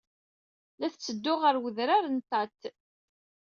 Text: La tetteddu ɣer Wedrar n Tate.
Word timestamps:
La 0.79 0.87
tetteddu 0.93 1.33
ɣer 1.41 1.55
Wedrar 1.63 2.05
n 2.09 2.17
Tate. 2.29 2.69